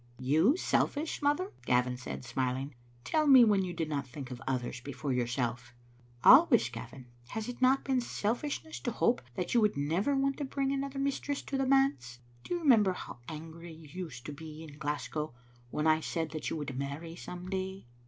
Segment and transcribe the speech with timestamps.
[0.17, 2.73] "You selfish, mother!" Gavin said, smiling.
[3.03, 5.75] "Tell me when you did not think of others before yourself?"
[6.23, 7.05] •* Always, Gavin.
[7.27, 10.97] Has it not been selfishness to hope that you would never want to bring another
[10.97, 12.17] mistress to the manse?
[12.43, 15.35] Do you remember how angry you used to be in Glasgow
[15.69, 17.85] when I said that you would marry some day?"